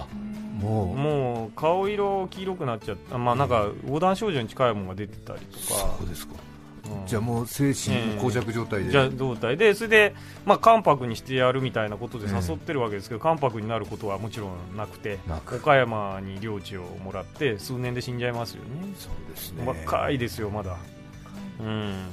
[0.58, 6.34] もうもう顔色黄色くなっちゃって、まあ、なんか横断症状に近いものが出てたりとか、そうですか、
[7.00, 7.06] うん。
[7.06, 15.20] じゃあもう精神膠着状態で、じゃあ胴体でそれで、まあ、関白にしてやるみたいなことで誘ってるわけですけど、関白になることはもちろんなくて
[15.54, 18.68] 岡山に領地をもらって数年で死んじゃいますよね。
[18.98, 19.64] そうですね。
[19.64, 20.76] 若いですよまだ。
[21.60, 22.06] うん、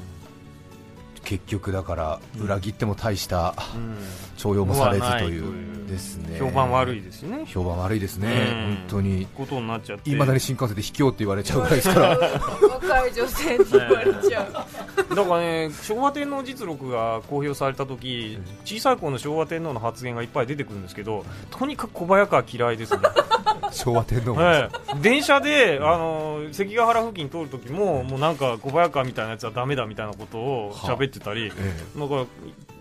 [1.23, 3.97] 結局だから裏切っても大したうん、
[4.37, 5.41] 徴用もされずという。
[5.41, 6.37] のはないですね。
[6.39, 7.45] 評判悪いですよね。
[7.45, 8.75] 評判悪いですね、うん。
[8.77, 9.27] 本当に。
[9.35, 10.09] ことになっちゃって。
[10.09, 12.17] いまだに新幹線で卑怯って言われちゃうぐらいですから。
[12.17, 14.65] 若い女性に言われちゃ
[15.11, 15.15] う。
[15.15, 22.99] だからね昭和天皇実録が公表された時小さい頃の昭和天皇の発言がいっぱい出てくるんですけどとにかく小早川嫌いですね。
[23.71, 32.25] 昭和天皇も、はい、電車で、あの関ヶ原付近通るときも、もうなんか小早川みたいなやつはダメだみたいなことを喋ってたり、えなんか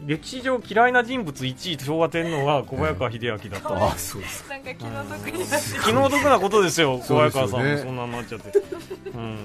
[0.06, 8.58] 歴史上嫌いな人物1位、昭和天皇は小早川秀明だった、えあそうですなんか気の毒になって気の毒なことですよ、小早川さんもそんなになっちゃって。
[9.14, 9.38] うん。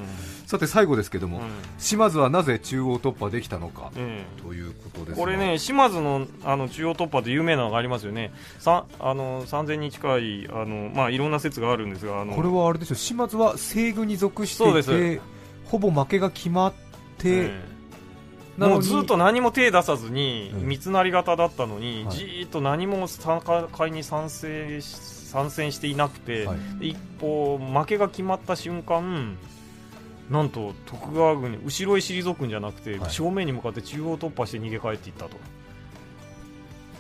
[0.46, 1.44] さて最後ですけども、うん。
[1.78, 12.34] 島津はなぜ中央突破できたのか、えということですえこれね、島津のあの中央突破で有名なのがありますよね、さあの3000に近いあの、まあ、いろんな説があるんですが、あの。
[12.34, 15.22] これはあれでしょ島津は西軍に属してそうでいて
[15.66, 16.74] ほぼ負けが決まっ
[17.18, 17.79] て、ええなのに
[18.68, 20.68] もうずっと何も手出さずに、うん。
[20.68, 22.16] 三成型だったのに、はい。
[22.16, 26.90] じーっと何も戦いに参戦し参戦していなくて、はい。
[26.90, 29.38] 一方、負けが決まった瞬間、
[30.30, 33.12] なんと徳川軍に後ろへ退くんじゃなくて、はい。
[33.12, 35.38] 正面に向かって中央突破して逃げ帰っていったと、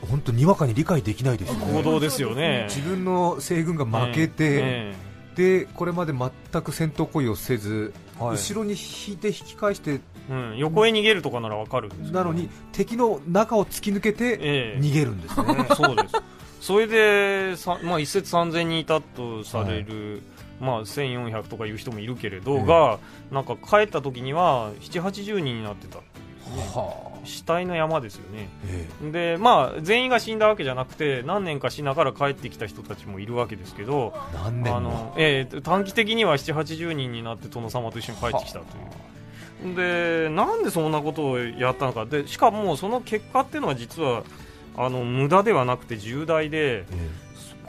[0.10, 1.74] 本当にわかに理解できないですよね。
[1.74, 2.67] 行動ですよね。
[2.69, 4.95] 自分の西軍が負けて、え。
[5.36, 8.36] でこれまで全く戦闘行為をせず、えはい。
[8.36, 14.39] 後ろに引いて引き返してうん、横へ逃げるとかならわかるんですなのに敵の中を突き抜けてえ
[14.78, 14.80] え。
[14.80, 16.15] 逃げるんですね、 そうです。
[16.62, 20.22] それで、さまあ、一説3000人いたとされる、
[20.60, 22.65] まあ、1400とかいう人もいるけれど、ええ。
[22.65, 23.00] が、
[23.32, 25.98] なんか帰った時には、7、80人になってた。
[25.98, 27.10] はあ。
[27.26, 28.50] 死体の山ですよね。
[29.04, 38.65] えで、まあ、全員が死んだわけじゃなくて、何年かしながら帰ってきた人たちもいるわけですけど、あの、ええ短期的には7、80人になって殿様と一緒に帰ってきたという。
[39.76, 42.06] でなんでそんなことをやったのか。
[42.06, 44.24] でしかもその結果っていうのは実は
[44.78, 47.10] あの無駄ではなくて重大でえ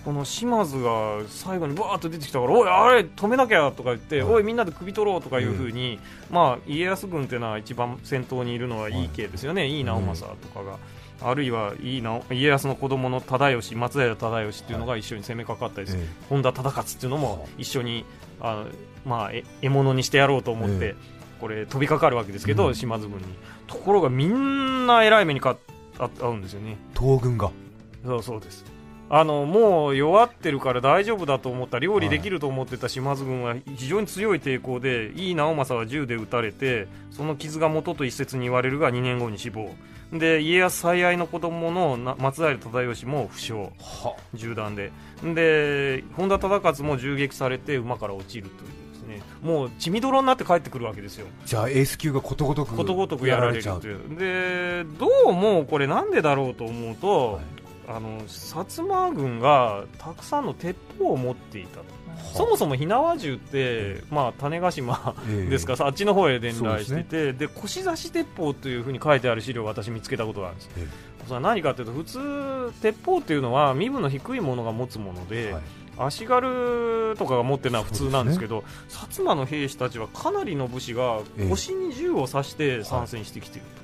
[0.05, 5.99] この島津が最後にバーッと出てきたからおいあれ止めなきゃとか言って、はいおいみんなで首取ろうとかいうふうに、
[6.31, 10.79] まあ、家康軍っていうのは一番先頭にいるのはいい系ですよね、い、い直政とかが。
[11.23, 18.07] あるいはいいな家康の子供の忠義松平忠義っていうのが一緒に攻めかかったりする、え本田忠勝っていうのも一緒に
[18.41, 18.65] あ
[19.05, 20.95] まあ、え獲物にしてやろうと思って、え
[21.41, 22.75] これ飛びかかるわけですけど、うん。
[22.75, 23.25] 島津軍に。
[23.67, 25.57] ところがみんな偉い目にか
[25.99, 26.77] あ合うんですよね。
[26.99, 27.51] 東軍が。
[28.05, 28.65] そうそうです。
[29.13, 39.75] あのもう弱ってるから大丈夫だと思った料理できると思ってた島津軍は非常に強い抵抗で井伊直政は銃で撃たれてその傷が元と一説に言われるが2年後に死亡。
[40.13, 43.55] で家康最愛の子供のな松平忠義も負傷。
[43.55, 44.17] は。
[44.33, 44.93] 銃弾で。
[45.25, 48.71] で本田忠勝も銃撃されて馬から落ちるという
[49.11, 51.27] ねもう血みどろになって帰ってくるわけですよ。
[51.45, 53.81] じゃあエース級がことごとくことごとくやられるちゃう。
[53.81, 54.19] という。
[54.19, 57.43] でどうもこれなんでだろうと思うと、はい。
[57.89, 61.85] あの薩摩軍がたくさんの鉄砲を持っていたと。
[62.35, 65.51] そもそも火縄銃って、まあ、種子島ええ。
[65.51, 70.87] ですから、あっちの方へ伝来しててで,、腰差し鉄砲というふうに書いてある資料を私見つけたことがあるんです、え
[71.25, 75.63] それは何かというと普通鉄砲っていうのは身分の低いものが持つもので、はい
[76.07, 83.80] 足軽とかが持ってるのは普通なんですけど薩摩の兵士たちはかなりの武士がええ腰に銃を刺して参戦してきていると、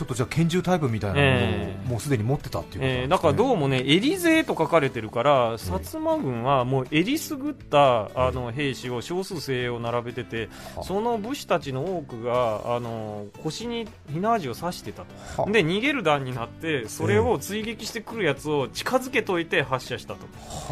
[0.00, 1.88] ちょっとじゃあ拳銃タイプみたいなものをええ。
[1.88, 15.42] もうすでに持ってたっていうね、えーだからどうもね、エリ勢と書かれてるから、薩摩軍はもうえりすぐったあの兵士を少数精鋭を並べてて、はその武士たちの多くがあの腰に火縄銃を刺してたと。
[15.42, 20.20] はで逃げる弾になってそれを追撃してくるやつを近づけといて発射したと。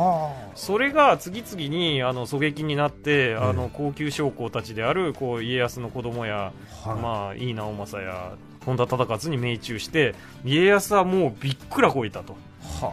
[0.00, 6.54] はそれが次々にあの狙撃になって、あの高級将校たちであるこう家康の子供や、
[6.86, 7.00] あ、はい。
[7.02, 8.32] まあ、井伊直政や
[8.68, 12.34] 本田忠勝に命中して家康はもうびっくらこいたと。
[12.80, 12.92] は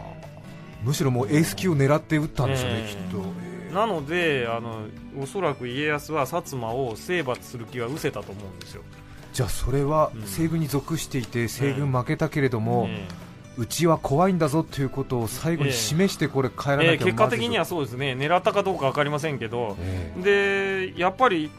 [0.82, 2.94] むしろもうエース級を狙って撃ったんでしょうね、ええ。
[2.94, 3.74] きっと、ええ。
[3.74, 4.86] なのであの
[5.20, 8.82] おそらく家康は薩摩を征伐する気は失せたと思うんですよ、
[9.34, 10.22] じゃあそれはうん。
[10.22, 13.06] 西軍に属していて西軍負けたけれども、え
[13.58, 16.94] うちは怖いんだぞということを最後に示してこれ帰らなきゃええ。
[16.94, 18.12] え結果的にはまそうですね。
[18.12, 19.76] 狙ったかどうか分かりませんけど。
[20.22, 21.50] でやっぱり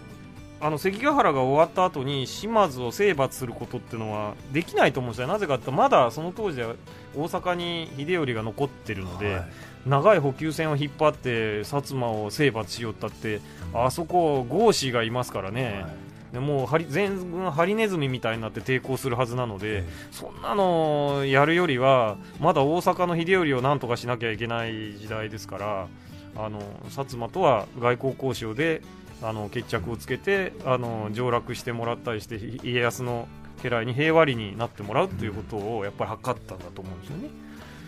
[0.60, 5.28] あの関ヶ原が終わった後に島津を征伐することっていうのはできないと思うんですよ。
[5.28, 6.76] なぜかってまだその当時は
[7.16, 9.46] 大阪に秀頼が残ってるので、えはい。
[9.86, 13.40] 長い補給線を引っ張って薩摩を征伐しよったって
[13.74, 15.86] あそこ豪士がいますからね、
[16.34, 25.88] でもう全軍ハリネズミみたいになって抵抗するはずなので、えそんなのやるよりはまだ大阪の秀頼をなんとかしなきゃいけない時代ですから
[26.36, 28.82] あの薩摩とは外交交渉で
[29.22, 33.28] あの決着をつけてあの上洛してもらったりしてひ家康の
[33.64, 37.30] 家来に平和裏になってもらうということをやっぱり図ったんだと思うんですよね。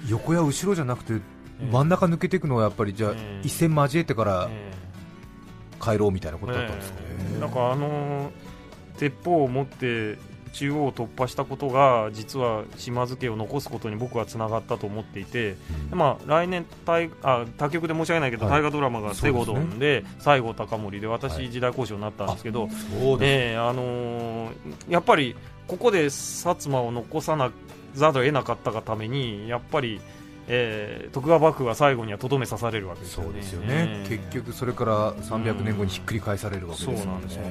[0.08, 1.20] 横や後ろじゃなくてえ
[1.62, 1.66] え。
[1.72, 3.42] 真ん中抜けていくのはやっぱりじゃあええ。
[3.44, 4.72] 一戦交えてからえ
[5.82, 7.40] 帰ろうみたいなことだったんですかね、ええ。
[7.40, 8.32] なんかあのー
[9.00, 10.18] 鉄砲を持って
[10.54, 15.56] 中央を突破したことが実は島津家を残すことに僕はつながったと思っていて、
[15.92, 15.98] うん。
[15.98, 24.50] まあ、来年大あ他局で申し訳ないけど、はい大河ドラマが「セゴドンで」西郷隆盛で私、時代交渉になったんですけど、そうですええあのー
[24.90, 25.36] やっぱり
[25.68, 27.52] ここで薩摩を残さな
[27.94, 30.02] ざるを得なかったがためにやっぱり、
[30.48, 33.28] えー徳川幕府は最後にはとどめ刺されるわけですよね。
[33.28, 37.42] そうですよね、ええ結局それから300年後にひっくり返されるわけですよね、そうなんですよ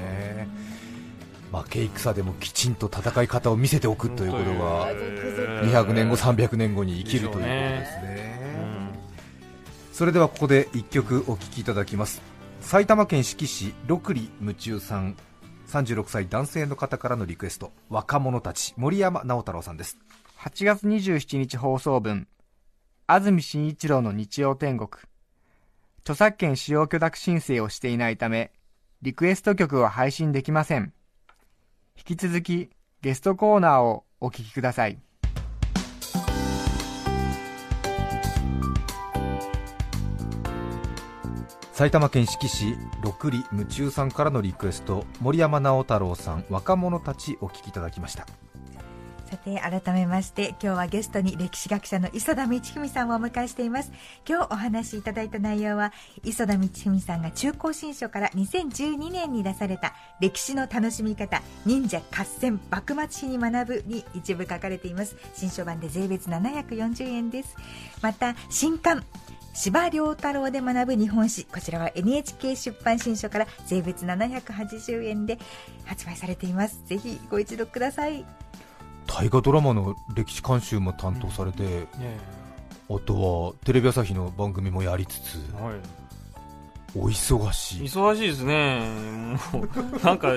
[1.53, 8.41] 負け戦でもきちんと戦い方を見せておくということがええ200年後、300年後に生きるということですね。
[8.57, 9.95] うん。
[9.95, 12.21] それではここで1曲お聴きいただきます。
[12.61, 15.17] 埼玉県志木市六里夢中さん
[15.69, 17.73] 36歳男性の方からのリクエスト。
[17.89, 19.99] 若者たち森山直太朗さんです。
[20.39, 22.29] 8月27日放送分。
[23.07, 24.91] 安住紳一郎の日曜天国。
[26.09, 28.51] 著作権使用許諾申請をしていないため
[29.03, 30.95] リクエスト曲は配信できません
[31.99, 32.71] 引き続き
[33.03, 34.99] ゲストコーナーをお聞きください。
[41.73, 48.27] 埼玉県志木市六里夢中さんからのリクエスト森山直太朗さん若者たちお聞きいただきました。
[49.29, 53.93] さて改めまして今日はゲストに歴史学者の磯田道文さんをお迎えしています。
[54.27, 55.93] 今日お話しいただいた内容は
[56.25, 65.15] 磯田道文さんが中高新書から2012年に出された歴史の楽しみ方忍者合戦幕末史に学ぶに一部書かれています。
[65.35, 67.55] 新書版で税別740円です。
[68.01, 69.05] また新刊
[69.53, 75.39] 司馬遼太郎で学ぶ日本史こちらは NHK 出版新書から税別780円で
[75.85, 76.81] 発売されています。
[76.87, 78.25] ぜひご一読ください。
[79.09, 81.89] 大河ドラマの歴史監修も担当されて、ね
[82.91, 86.08] あとはテレビ朝日の番組もやりつつはい
[86.97, 87.83] お忙しい。
[87.83, 88.81] 忙しいですね、
[89.53, 90.33] もうなんか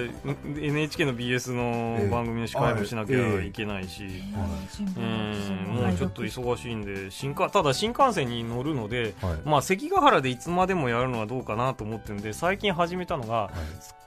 [0.57, 9.39] NHK の BS の番組の司会もしなきゃいけないし、うんもうちょっと忙しいんで新幹、ただ新幹線に乗るので、はい。
[9.45, 13.49] まあ、関ヶ原でいつまでもやるのはどうかなと思ってるんで、最近始めたのが、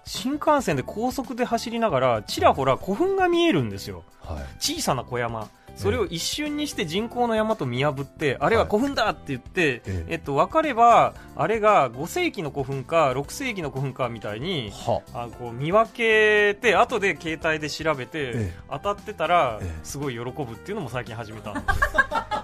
[0.05, 4.45] 新幹線で高速で走りながら、ちらほら古墳が見えるんですよ、はい。
[4.59, 5.49] 小さな小山。
[5.77, 10.05] それを一瞬にして人工の山と見破って、あれは古墳だって言って、ええ。
[10.09, 15.29] えっと、分かれば、あれが5世紀の古墳か、6世紀の古墳かみたいに、はあ。
[15.39, 18.53] こう見分けて、後で携帯で調べて、ええ。
[18.71, 21.61] 当たってたらええ、すごい喜ぶっていうのも最近始めたんで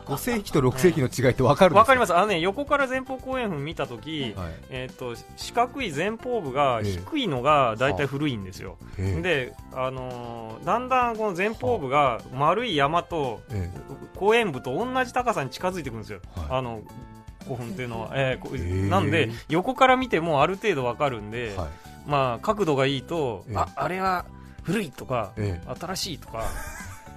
[0.06, 1.94] 5世紀と6世紀の違いって分かるわか？
[1.94, 2.08] ります。
[2.08, 4.54] すあの、ね、横から前方後円墳見たとき、はい。
[4.70, 6.92] えっと四角い前方部がええ。
[6.92, 9.22] 低いのが大体古いんですよ、ええ。
[9.22, 13.19] で、あのーだんだんこの前方部が丸い山と
[13.50, 13.70] え
[14.16, 16.46] 後円部と同じ高さに近づいてくるんですよ、はい。
[16.50, 16.82] あの
[17.44, 18.88] 古墳っていうのは、えーえ。
[18.88, 21.68] なんで横から見てもある程度わかるんで、えはい。
[22.06, 23.56] まあ角度がいいと、ええ。
[23.56, 24.24] ああれは
[24.62, 26.44] 古いとか、え新しいとか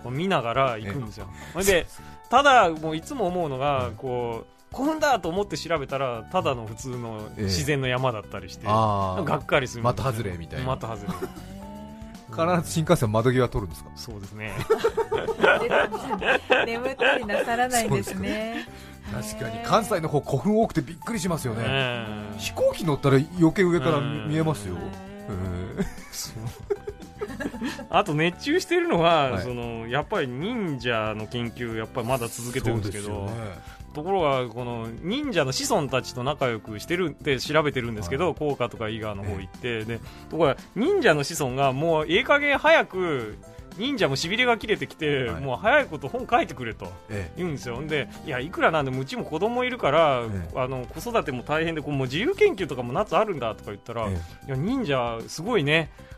[0.09, 1.87] 見ながら行くんですよ、それで
[2.29, 10.11] ただもういつも思うのが、こう古墳だと思って調べたらただの普通の自然の山だったりして、ああがっかりするんですよ。
[10.11, 10.77] 的外れみたいな。
[10.77, 11.27] 的外れ
[12.35, 13.89] 必ず新幹線窓際取るんですか？
[13.95, 14.53] そうですね。
[16.65, 18.67] 眠ったりなさらないんですね
[19.11, 19.59] 確かに。
[19.63, 22.05] 関西の方古墳多くてびっくりしますよね、え
[22.35, 22.39] え。
[22.39, 24.75] 飛行機乗ったら余計上から見えますよ、
[25.29, 25.83] え
[27.89, 29.43] あと熱中してるのは、はい。
[29.43, 33.25] そのやっぱり忍者の研究やっぱりまだ続けてるんですけど。
[33.25, 33.31] ね
[33.93, 43.37] ところがこの忍者の子孫たちと仲良くしてるって調べてるんですけど、効果とか伊賀の方行って、でところが忍者の子孫がもうええ加減早く
[43.77, 45.41] 忍者もしびれが切れてきて、はい。
[45.41, 47.81] もう早いこと本書いてくれとえ言うんですよ。
[47.85, 54.13] でいやいくらなんでもうちも子供いるから、えあの子育ても大変でこうもう自由研究とかも夏あるんだとか言ったら、え
[54.47, 55.91] いや忍者すごいね。
[55.97, 56.12] こ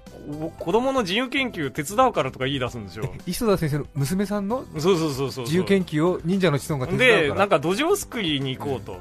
[0.60, 3.14] 子供の自由研究手伝うからとか言い出すんですよ。
[3.14, 7.22] え磯田先生の娘さんのそうそうそうそう自由研究を忍者の子孫が手伝うから？
[7.34, 8.98] でなんか土壌すくいに行こうと、は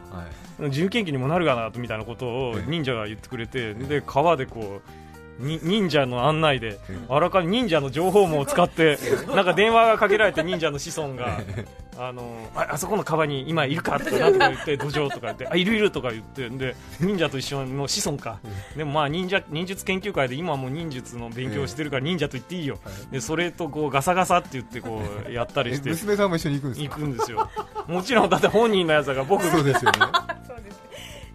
[0.59, 0.63] い。
[0.69, 5.04] 自由研究にもなるがなみたいなことをええ忍者が言ってくれて、で川でこうに
[5.39, 8.99] 忍者の案内でえあらかじめ忍者の情報網を使って
[9.35, 11.41] なんか電話がかけられて忍者の子孫が
[11.97, 18.41] あのああそこの川に今いるかとかなんとか言って土壌とか言ってあいるいるとか言ってで忍者と一緒の子孫か、
[18.77, 22.79] でもまあ忍者忍術研究会で今はもう忍術の勉強してるから忍者と言っていいよ、
[23.13, 25.91] でそれとこうガサガサって言ってこうやったりえして。
[25.95, 27.49] 娘さんも一緒に行くんです 行かくんですよ。
[27.87, 29.99] もちろんだって本人のやつだから僕そうですよね。
[30.47, 30.81] そうです。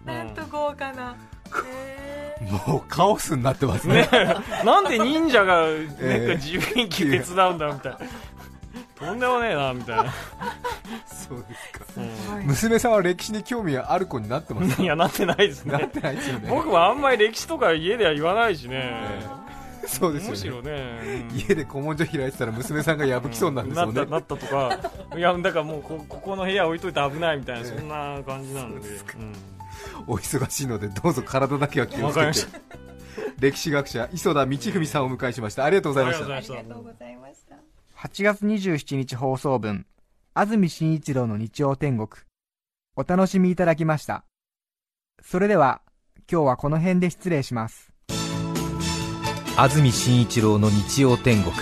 [0.06, 1.29] うんなんと豪華な、へ
[2.50, 4.08] もうカオスになってますね。
[4.12, 4.36] ね。
[4.64, 7.98] なんで忍者が、なんかええ自由研究手伝うんだみたいな、
[8.94, 10.12] とんでもねえなみたいな、
[11.06, 11.84] そうですか。
[11.96, 15.72] う娘さんは歴史に興味ある子になってますん、いやなってないですね。
[15.72, 16.48] なってないですよね。
[16.50, 18.92] 僕はあんまり歴史とか家では言わないしね、
[19.86, 20.30] そうですよね。
[20.30, 21.36] むしろね、うん。
[21.36, 23.92] 家で古文書開いてたら娘さんが破きそうになるんですよね。
[23.92, 24.78] なったなったとか。
[25.16, 28.82] いやだからもうこここの部屋置いといて危ないみたいなそんな感じなんで
[30.06, 32.60] お忙しいのでどうぞ体だけは気をつけて。
[33.38, 35.64] 歴史学者磯田道文さんをお迎えしました。
[35.64, 36.24] ありがとうございました。
[36.24, 36.54] ありがとうございました。
[36.54, 37.56] ありがとうございました。
[38.08, 39.86] 8月27日放送分
[40.34, 42.08] 安住紳一郎の日曜天国。
[42.96, 44.24] お楽しみいただきました。
[45.22, 45.82] それでは
[46.30, 47.90] 今日はこの辺で失礼します。
[49.56, 51.54] 安住紳一郎の日曜天国。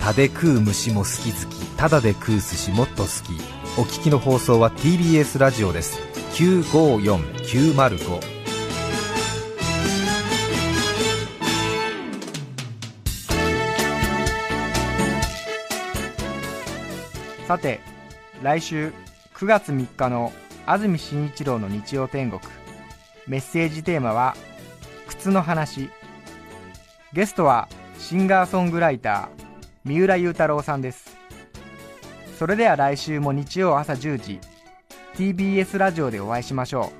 [0.00, 3.62] 食べ食う虫も好き好きただで食う寿司もっと好き。
[3.78, 8.20] お聞きの放送は TBS ラジオです954905
[17.46, 17.80] さて
[18.42, 18.94] 来週
[19.34, 20.32] 9月3日の
[20.64, 22.40] 安住紳一郎の日曜天国。
[23.26, 24.34] メッセージテーマは
[25.08, 25.90] 靴の話。
[27.12, 27.68] ゲストは
[27.98, 29.42] シンガーソングライター
[29.84, 31.14] 三浦雄太郎さんです。
[32.38, 34.40] それでは来週も日曜朝10時
[35.14, 36.90] TBS ラジオでお会いしましょ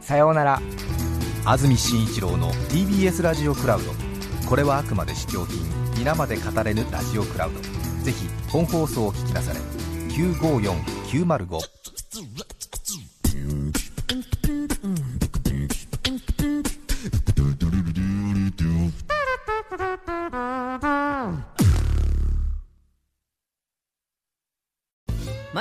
[0.00, 0.04] う。
[0.04, 0.60] さようなら。
[1.44, 3.90] 安住紳一郎の TBS ラジオクラウド。
[4.48, 5.60] これはあくまで試供品。
[5.98, 7.60] 皆まで語れぬラジオクラウド。
[8.04, 9.60] ぜひ本放送を聞きなされ。
[10.10, 11.58] 954905